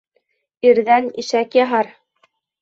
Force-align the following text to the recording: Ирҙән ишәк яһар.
Ирҙән 0.69 1.09
ишәк 1.25 1.59
яһар. 1.61 1.93